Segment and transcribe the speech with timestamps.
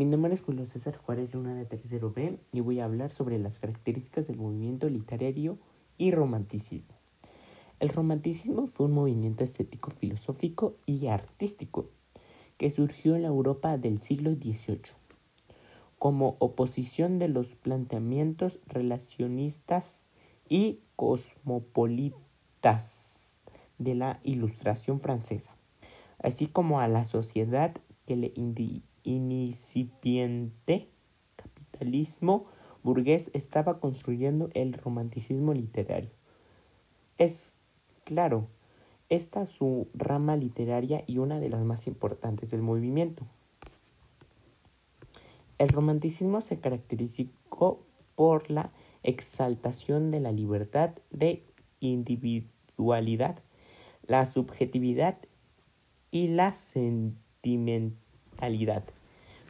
[0.00, 3.38] Mi nombre es Julio César Juárez Luna de Tercero B y voy a hablar sobre
[3.38, 5.58] las características del movimiento literario
[5.98, 6.94] y romanticismo.
[7.80, 11.90] El romanticismo fue un movimiento estético, filosófico y artístico
[12.56, 14.94] que surgió en la Europa del siglo XVIII
[15.98, 20.06] como oposición de los planteamientos relacionistas
[20.48, 23.36] y cosmopolitas
[23.76, 25.54] de la Ilustración francesa,
[26.22, 27.74] así como a la sociedad
[28.06, 28.32] que le
[29.04, 30.88] incipiente
[31.36, 32.46] capitalismo
[32.82, 36.10] burgués estaba construyendo el romanticismo literario.
[37.18, 37.54] Es
[38.04, 38.48] claro,
[39.08, 43.24] esta su rama literaria y una de las más importantes del movimiento.
[45.58, 47.24] El romanticismo se caracterizó
[48.14, 48.72] por la
[49.02, 51.44] exaltación de la libertad de
[51.80, 53.38] individualidad,
[54.06, 55.18] la subjetividad
[56.10, 58.09] y la sentimentalidad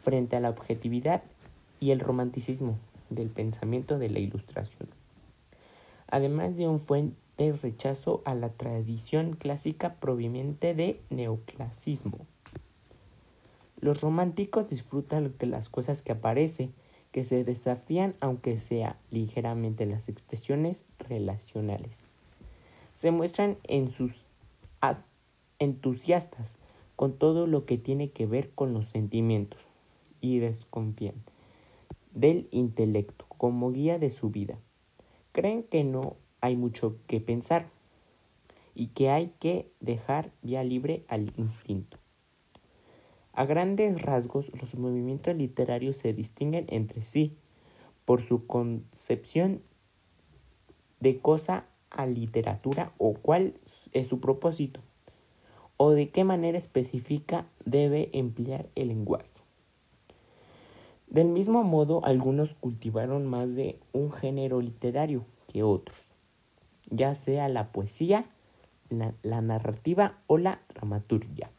[0.00, 1.22] frente a la objetividad
[1.80, 2.78] y el romanticismo
[3.10, 4.88] del pensamiento de la ilustración.
[6.08, 12.18] Además de un fuerte rechazo a la tradición clásica proveniente de neoclasismo.
[13.80, 16.72] Los románticos disfrutan de las cosas que aparecen,
[17.12, 22.06] que se desafían aunque sea ligeramente las expresiones relacionales.
[22.92, 24.26] Se muestran en sus
[25.58, 26.56] entusiastas
[26.98, 29.68] con todo lo que tiene que ver con los sentimientos
[30.20, 31.14] y desconfían
[32.12, 34.58] del intelecto como guía de su vida.
[35.30, 37.70] Creen que no hay mucho que pensar
[38.74, 41.98] y que hay que dejar vía libre al instinto.
[43.32, 47.36] A grandes rasgos, los movimientos literarios se distinguen entre sí
[48.06, 49.62] por su concepción
[50.98, 53.54] de cosa a literatura o cuál
[53.92, 54.80] es su propósito,
[55.78, 59.30] o de qué manera específica debe emplear el lenguaje.
[61.06, 66.14] Del mismo modo, algunos cultivaron más de un género literario que otros,
[66.90, 68.26] ya sea la poesía,
[68.90, 71.50] la, la narrativa o la dramaturgia.